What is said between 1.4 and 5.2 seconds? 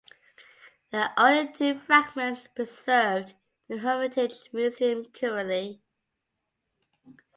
two fragments preserved in the Hermitage Museum